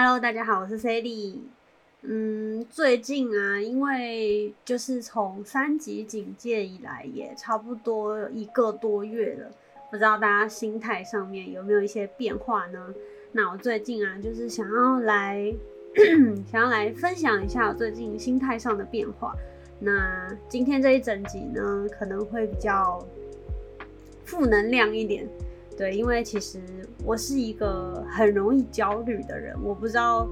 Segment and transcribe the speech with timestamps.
[0.00, 1.38] Hello，大家好，我是 Sally。
[2.02, 9.50] 嗯，最近啊，因为就是从三级警戒以来，也差不多一个多月了，
[9.90, 12.94] 不知道大家心态上面有没有一些变化呢？
[13.32, 15.52] 那我最近啊，就是想要来
[16.48, 19.34] 想要来分享一下我最近心态上的变化。
[19.80, 23.04] 那今天这一整集呢，可能会比较
[24.24, 25.28] 负能量一点。
[25.78, 26.60] 对，因为其实
[27.04, 30.28] 我是一个很容易焦虑的人，我不知道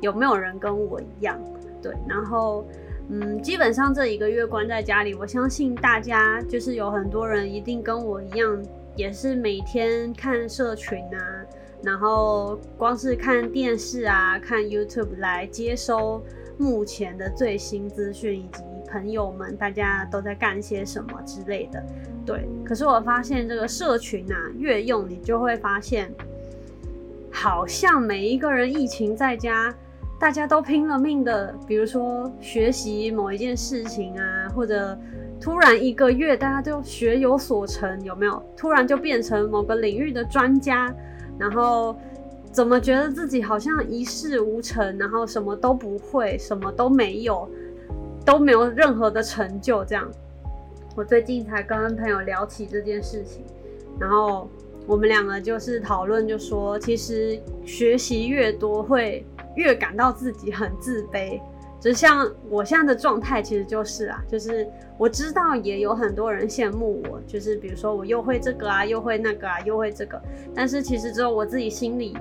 [0.00, 1.40] 有没有人跟我一样。
[1.80, 2.66] 对，然后
[3.08, 8.60] 嗯，基本上这一个月关在家里，我相信大家就是有很多人一定跟我一样，
[8.96, 11.46] 也是每天看社群啊，
[11.84, 16.20] 然后光是看电视啊，看 YouTube 来接收
[16.58, 18.64] 目前的最新资讯以及。
[18.90, 21.82] 朋友们，大家都在干些什么之类的？
[22.26, 26.12] 对，可是我发现这个社群啊，越用你就会发现，
[27.30, 29.74] 好像每一个人疫情在家，
[30.18, 34.98] 大家都拼了命的，比如说学习某一件事情啊，或者
[35.40, 38.42] 突然一个月大家都学有所成，有没有？
[38.56, 40.92] 突然就变成某个领域的专家，
[41.38, 41.96] 然后
[42.50, 47.48] 怎么觉得自己好像一事无成，然后什么都不会，什么都没有。
[48.28, 50.06] 都没有任何的成就，这样。
[50.94, 53.42] 我最近才跟朋友聊起这件事情，
[53.98, 54.46] 然后
[54.86, 59.24] 我们两个就是讨论，就说其实学习越多，会
[59.56, 61.40] 越感到自己很自卑。
[61.80, 64.68] 就像我现在的状态，其实就是啊，就是
[64.98, 70.20] 我知道也有很多人羡慕我，就是比如说我又会这个啊，又会那个啊，又会这个，
[70.54, 72.14] 但是其实只有我自己心里，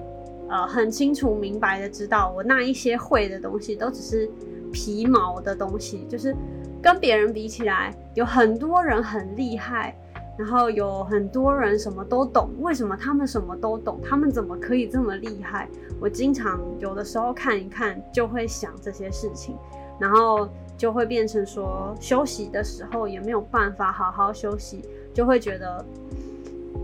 [0.48, 4.30] 呃，很清楚明白的知道，我那一些会的东西都只是。
[4.72, 6.36] 皮毛的东西，就是
[6.82, 9.96] 跟别人比起来，有很多人很厉害，
[10.38, 12.50] 然后有很多人什么都懂。
[12.60, 14.00] 为什么他们什么都懂？
[14.04, 15.68] 他们怎么可以这么厉害？
[16.00, 19.56] 我经常有的时候看一看，就会想这些事情，
[20.00, 24.84] 然后就会变成说，休息的时候也没有办法好好休息，
[25.14, 25.84] 就会觉得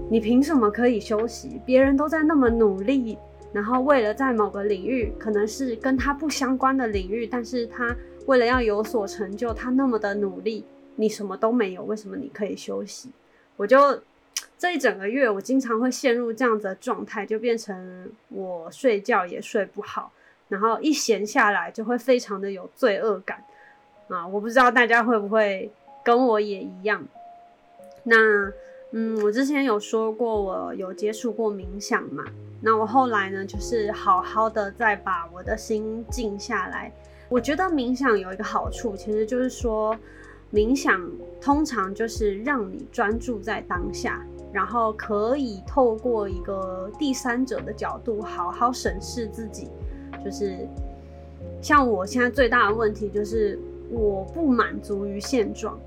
[0.09, 1.61] 你凭什么可以休息？
[1.63, 3.17] 别人都在那么努力。
[3.53, 10.65] 然后为了在某个领域，可能是跟他不相关的领域，但是他为了要有所成就，他那么的努力，
[10.95, 13.11] 你什么都没有，为什么你可以休息？
[13.55, 14.01] 我就
[14.57, 20.11] 这一整个月，我经常会陷入这样子的状态，就变成我睡觉也睡不好，
[20.49, 23.43] 然后一闲下来就会非常的有罪恶感
[24.07, 24.25] 啊！
[24.25, 25.71] 我不知道大家会不会
[26.03, 27.05] 跟我也一样？
[28.01, 28.51] 那。
[28.95, 32.23] 嗯，我之前有说过，我有接触过冥想嘛。
[32.61, 36.93] 那我后来呢，就是好好的再把我的心静下来。
[37.27, 39.97] 我觉得冥想有一个好处，其实就是说，
[40.53, 41.01] 冥想
[41.41, 49.69] 通常就是让你专注在当下，然后可以透过一个第三者的角度，好好审视自己。
[50.23, 50.67] 就是
[51.63, 55.79] 像我现在最大的问题，就是我不满足于现状。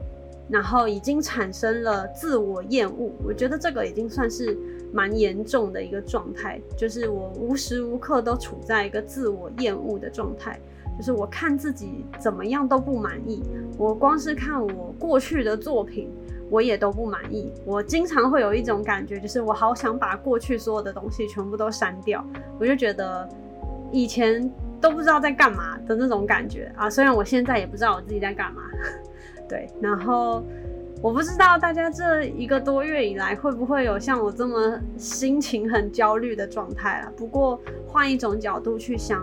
[0.48, 4.56] 然后已经产生了自我厌恶，我觉得这个已经算是
[4.92, 10.58] 蛮严重的一个状态，就是我无时无刻都处在一个自我厌恶的状态，
[10.96, 13.42] 就是我看自己怎么样都不满意，
[13.76, 16.08] 我光是看我过去的作品，
[16.48, 22.24] 我也都不满意，我经常会有一种感觉，就是我好想把过去所有的东西全部都删掉，
[22.60, 23.28] 我就觉得
[23.90, 24.48] 以前
[24.80, 28.62] 都不知道在干嘛的那种感觉啊，虽然我现在也不知道我自己在干嘛。
[29.48, 30.44] 对，然后
[31.02, 37.12] 我不知道大家这一个多月以来会不会有像我这么心情很焦虑的状态啊？
[37.16, 39.22] 不过换一种角度去想，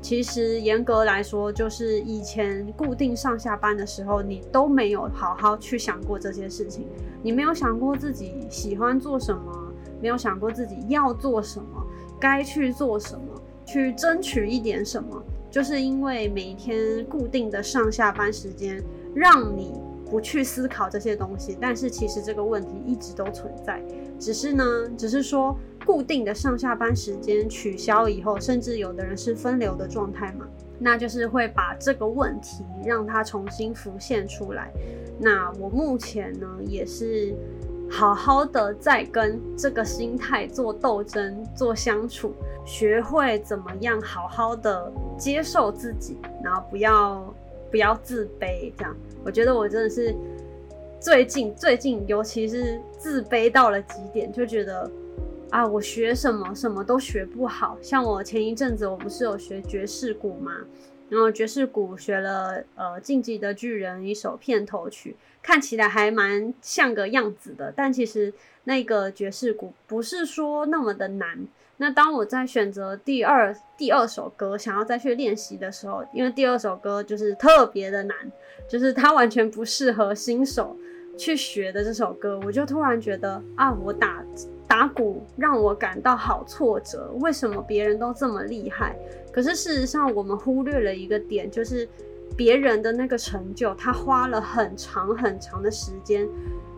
[0.00, 6.86] 其实严格来说，就是以前固定上下班的时候，你都没有好好去想过这些事情，
[7.22, 11.86] 你没有想过自己喜欢做什么，没有想过自己要做什么，
[12.18, 18.82] 该去做什么，去争取一点什么，就是因为每天固定的上下班时间。
[19.14, 19.80] 让你
[20.10, 23.82] 不去思考这些东西，但是其实这个问题一直都存在，
[24.18, 24.64] 只是呢，
[24.96, 25.56] 只是说
[25.86, 30.46] 固定的上下班时间取消以后，甚至有的人是分流的状态嘛，
[30.78, 34.70] 那就是会把这个问题让它重新浮现出来。
[35.18, 37.34] 那我目前呢，也是
[37.90, 42.34] 好好的在跟这个心态做斗争、做相处，
[42.66, 47.32] 学会怎么样好好的接受自己，然后不要。
[47.72, 50.14] 不要自卑，这样我觉得我真的是
[51.00, 54.88] 最近最近，尤其是自卑到了极点，就觉得
[55.48, 57.78] 啊，我学什么什么都学不好。
[57.80, 60.52] 像我前一阵子，我不是有学爵士鼓吗？
[61.08, 68.32] 然后爵士鼓学了呃《晋级的巨人》一首片头曲，看起来还蛮像个样子的，但其实
[68.64, 71.46] 那个爵士鼓不是说那么的难。
[71.82, 78.16] 那当我在选择第二第二首歌想要再去练习的时候，因为第二首歌就是特别的难，
[78.68, 80.76] 就是它完全不适合新手
[81.18, 84.24] 去学的这首歌，我就突然觉得啊，我打
[84.68, 88.96] 打鼓让我感到好挫折，为什么别人都这么厉害？
[89.32, 91.88] 可是事实上，我们忽略了一个点，就是
[92.36, 96.28] 别人的那个成就，他花了很长很长的时间，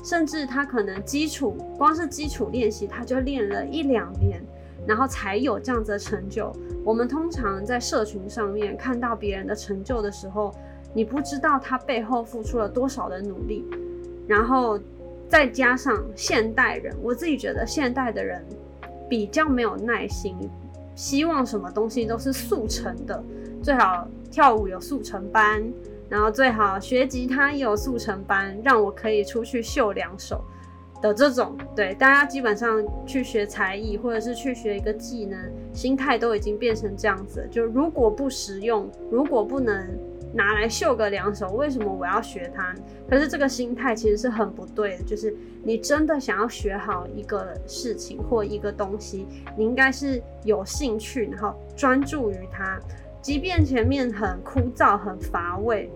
[0.02, 4.42] 甚至他可能基础光是基础练习，他就练了一两年。
[4.86, 6.52] 然后才有这样子的成就。
[6.84, 10.54] 我们通常在社群上面看到别人的成就的时候，
[10.92, 13.64] 你不知道他背后付出了多少的努力。
[14.26, 14.78] 然后
[15.28, 18.44] 再加上现代人，我自己觉得现代的人
[19.08, 20.34] 比较没有耐心，
[20.94, 23.22] 希望什么东西都是速成的，
[23.62, 25.62] 最好跳舞有速成班，
[26.08, 30.42] 然后最好学吉他也有速成班，让我可以出去秀两手。
[31.04, 35.38] 的这种对大家基本上去学才艺或者是去学一个技能，
[35.74, 37.46] 心态都已经变成这样子。
[37.50, 39.86] 就如果不实用，如果不能
[40.32, 42.74] 拿来秀个两手，为什么我要学它？
[43.06, 45.04] 可是这个心态其实是很不对的。
[45.04, 49.26] 就是你真的想要学好一个事情或一个东西，
[49.58, 52.80] 你应该是有兴趣，然后专注于它，
[53.20, 55.90] 即便前面很枯燥、很乏味，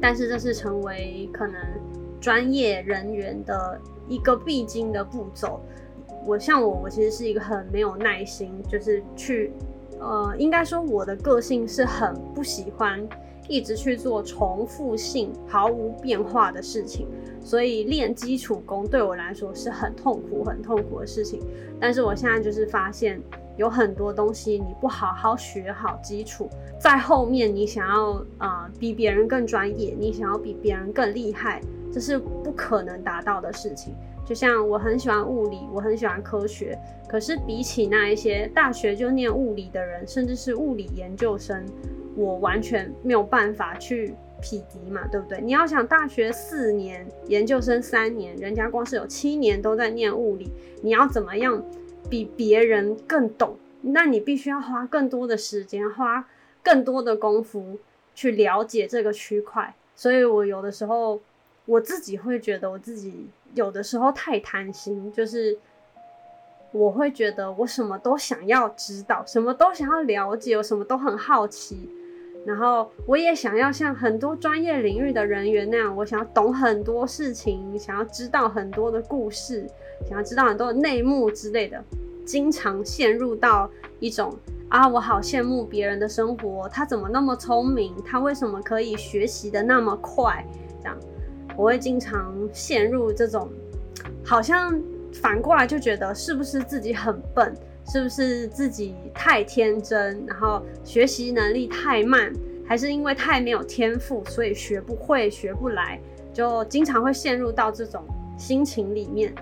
[0.00, 1.54] 但是这是成为可能
[2.20, 3.80] 专业人员的。
[4.08, 5.60] 一个必经的步骤，
[6.26, 9.52] 我像我，我其实是一个很没有耐心，就是去，
[9.98, 13.06] 呃，应该说我的个性是很不喜欢
[13.48, 17.06] 一直去做重复性、毫无变化的事情，
[17.40, 21.40] 所以练基础功对我来说是很痛苦、很痛苦的事情。
[21.80, 23.20] 但是我现在就是发现，
[23.56, 26.48] 有很多东西你不好好学好基础，
[26.78, 31.60] 在后面你想要啊比别人更专业，你想要比别人更厉害。
[31.96, 33.94] 这是不可能达到的事情。
[34.22, 36.78] 就像我很喜欢物理，我很喜欢科学，
[37.08, 41.64] 可是比起那一些大学就念物理的人，甚至是物理研究生，
[42.14, 45.40] 我完全没有办法去匹敌嘛，对不对？
[45.40, 50.52] 你要想大学四年，研究生三年，人家光是有七年都在念物理，
[50.82, 51.64] 你要怎么样
[52.10, 53.56] 比别人更懂？
[53.80, 56.28] 那你必须要花更多的时间，花
[56.62, 57.78] 更多的功夫
[58.14, 59.74] 去了解这个区块。
[59.94, 61.22] 所以我有的时候。
[61.66, 65.58] 我自己会觉得，我自己有的时候太贪心，就是
[66.72, 71.90] 我会觉得我什么都想要知道，什么都想要了解，我什么都很好奇，
[72.44, 79.66] 然后我也想要像很多专业领域的人员那样，我想要懂很多事情，想要知道很多的故事，
[80.08, 81.82] 想要知道很多的内幕之类的，
[82.24, 84.32] 经常陷入到一种
[84.68, 90.46] 啊，我好羡慕别人的生活，他怎么那么聪明，他为什么可以学习的那么快，
[90.80, 90.96] 这样。
[91.56, 93.48] 我会经常陷入这种，
[94.24, 94.78] 好像
[95.12, 97.54] 反过来就觉得是不是自己很笨，
[97.90, 102.32] 是不是自己太天真，然后学习能力太慢，
[102.66, 105.98] 还是因为太没有天赋，所以学不会、学不来，
[106.32, 108.02] 就经常会陷入到这种
[108.36, 109.34] 心情里面。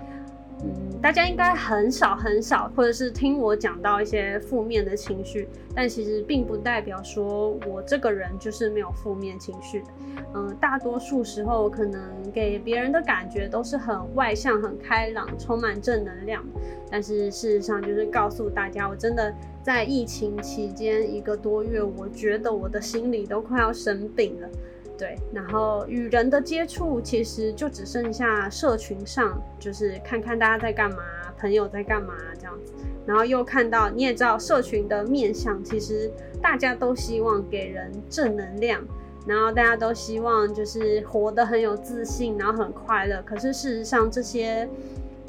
[1.01, 9.87] 大家应该很少很少，或者是听我讲到一些负面的情绪，但其实并不代表说我这个人就是没有负面情绪的。
[10.33, 12.01] 嗯，大多数时候可能
[12.33, 16.43] 给别人的感觉都是很外向、很开朗、充满正能量，
[16.89, 19.31] 但是事实上就是告诉大家，我真的
[19.61, 24.49] 在疫情期间一个多月，我觉得我的心里都快要生病了。
[24.97, 30.97] 对，然后与人的接触其实就只剩下社群上，就是看看大家在干嘛，
[31.37, 32.71] 朋友在干嘛这样子。
[33.05, 36.09] 然后又看到你也知道，社群的面向其实
[36.41, 38.81] 大家都希望给人正能量，
[39.27, 43.21] 然后大家都希望就是活得很有自信，然后很快乐。
[43.25, 44.67] 可是事实上，这些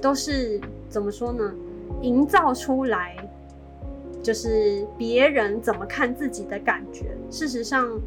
[0.01, 1.53] 都是怎么说呢？
[2.03, 3.17] 营造出来
[4.23, 7.07] 就是别人怎么看自己的感觉。
[7.31, 8.01] 事实上。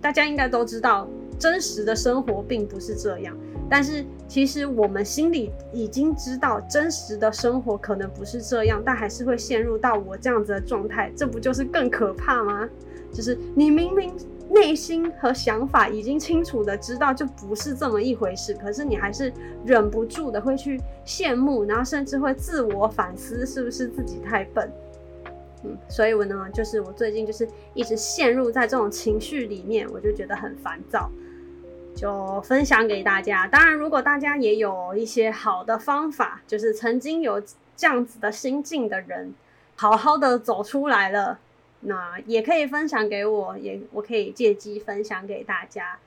[0.00, 3.36] 大家应该都知道，真实的生活并不是这样。
[3.68, 12.68] 但是其实我们心里已经知道，真实的生活可能不是这样，但还是会陷入到我这样子的状态，这不就是更可怕吗？
[13.12, 14.12] 就是你明明
[14.48, 19.32] 内心和想法已经清楚的知道，就不是这么一回事，可是你还是
[19.64, 24.68] 忍不住的会去羡慕，然后甚至会自我反思，是不是自己太笨？
[25.62, 31.10] 嗯，所以我呢，就是我最近就是一直陷入在这种情绪里面，我就觉得很烦躁，
[31.94, 33.46] 就分享给大家。
[33.46, 37.38] 当然，如果大家也有一些好的方法，就是曾经有
[37.76, 39.34] 这样子的心境的人，
[39.76, 41.38] 好好的走出来了，
[41.80, 45.98] 那也可以分享给我，也我可以借机分享给大家。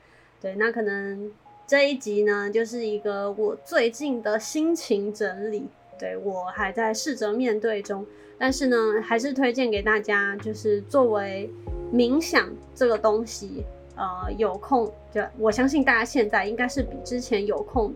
[0.41, 1.31] 对，那可能
[1.67, 5.67] 这一集呢，就是一个我最近的心情整理，
[6.00, 8.03] 对我还在试着面对中。
[8.37, 11.49] 但是呢，还是推荐给大家，就是作为
[11.93, 13.63] 冥想这个东西，
[13.95, 17.93] 呃，有空就我相信大家现在应该是比之前有空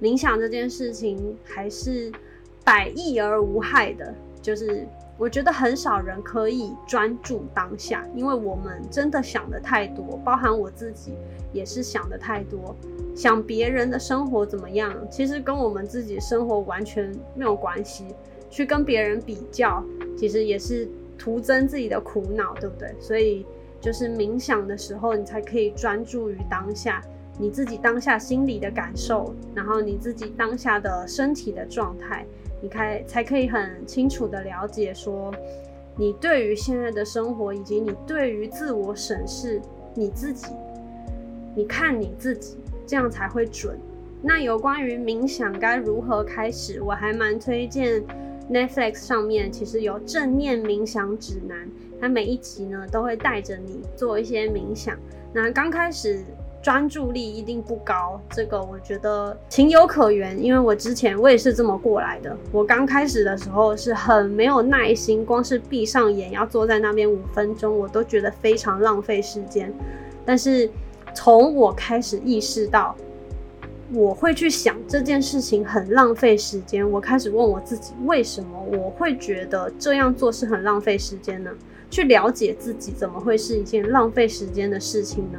[0.00, 2.12] 冥想这件事情还是
[2.64, 4.12] 百益而无害的，
[4.42, 11.14] 就是我觉得很少人可以专注当下，因为我们真的想的太多，包含我自己
[11.52, 12.76] 也是想的太多，
[13.14, 18.04] 想别人的生活怎么样，其实跟我们自己生活完全没有关系。
[18.56, 19.84] 去跟别人比较，
[20.16, 22.90] 其实也是徒增自己的苦恼，对不对？
[22.98, 23.44] 所以
[23.82, 27.02] 就是冥想的时候，你才可以专注于当下，
[27.38, 32.24] 你自己当下心里的感受，然后你自己当下的身体的状态，
[32.62, 35.30] 你开才可以很清楚的了解说，
[35.94, 39.60] 你对于现在的生活，以及你对于自我审视
[39.92, 40.46] 你自己，
[41.54, 43.78] 你看你自己，这样才会准。
[44.22, 48.02] 那有关于冥想该如何开始，我还蛮推荐。
[48.50, 51.68] Netflix 上面其实有正念冥想指南，
[52.00, 54.96] 它每一集呢都会带着你做一些冥想。
[55.32, 56.24] 那刚开始
[56.62, 62.36] 专注力一定不高，这个我觉得情有可原，因为我之前我也是这么过来的。
[62.52, 69.72] 我刚开始的时候是很没有耐心，光是闭上眼要坐在那边五分钟，我都觉得非常浪费时间。
[70.24, 70.70] 但是
[71.14, 72.96] 从我开始意识到。
[73.92, 81.50] 我会去想这件事情很浪费时间，我开始问我自己，为什么我会觉得这样做是很浪费时间呢？
[81.88, 85.38] 去了解自己怎么会是一件浪费时间的事情呢？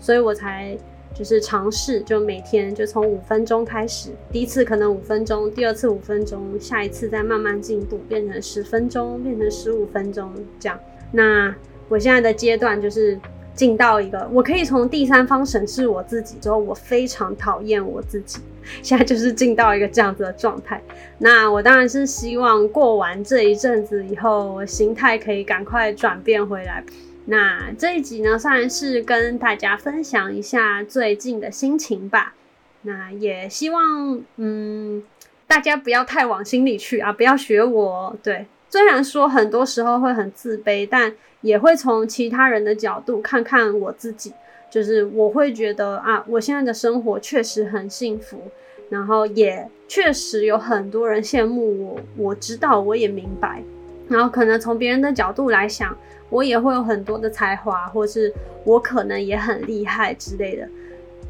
[0.00, 0.76] 所以我才
[1.14, 10.76] 就是尝试，就每天就从五分钟开始，第一次可能五分钟，第二次五分钟，下一次再慢慢进步，变成十分钟，变成十五分钟这样。
[11.12, 11.54] 那
[11.88, 13.16] 我现在的阶段就是。
[13.54, 18.40] 进到一个，我可以从第三方审视我自己之后，我非常讨厌我自己。
[18.82, 20.82] 现在就是进到一个这样子的状态。
[21.18, 26.82] 那我当然是希望过完这一阵子以后，我心态可以赶快转变回来。
[27.26, 32.34] 那这一集呢，算是跟大家分享一下最近的心情吧。
[32.82, 35.02] 那也希望，嗯，
[35.46, 38.16] 大家不要太往心里去啊，不要学我。
[38.22, 41.12] 对，虽然说很多时候会很自卑，但。
[41.42, 44.32] 也会从其他人的角度看看我自己，
[44.70, 48.40] 就是我会觉得啊，我现在的生活确实很幸福，
[48.88, 53.62] 然后也确实有很多人羡慕我，我知道，我也明白，
[54.08, 55.94] 然后可能从别人的角度来想，
[56.30, 58.32] 我也会有很多的才华，或是
[58.64, 60.66] 我可能也很厉害之类的。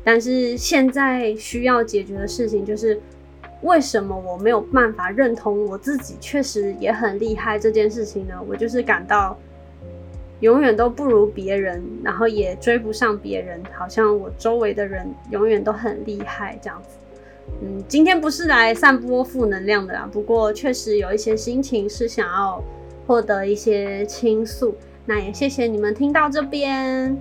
[0.05, 3.01] 但是现在需要解决的事情就是，
[3.64, 8.35] 为什么我没有办法认同我自己确实也很厉害这件事情呢？
[8.49, 9.37] 我就是感到。
[10.40, 16.97] 永远都不如别人，然后也追不上别人，好像我周围的人永远都很厉害这样子。
[17.62, 22.62] 嗯，今天不是来散播负能量的啦，不过确实有一些心情是想要
[23.06, 24.75] 获得一些倾诉。
[25.06, 27.16] 那也谢谢你们听到这边，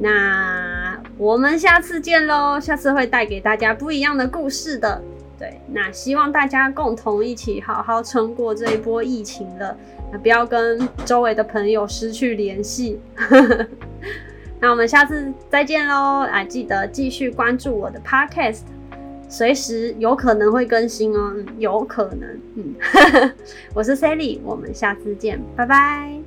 [0.00, 5.00] 那我们下次见喽，下次会带给大家不一样的故事的。
[5.42, 9.76] 对，那希望大家共同一起好好撑过这一波疫情了。
[10.12, 13.00] 那不要跟周围的朋友失去联系。
[14.60, 16.24] 那我们下次再见喽！
[16.30, 18.60] 啊，记得继续关注我的 podcast，
[19.28, 21.32] 随时有可能会更新哦。
[21.34, 22.40] 嗯，有可能。
[22.54, 23.32] 嗯，
[23.74, 26.21] 我是 Sally，我们下次见，拜拜。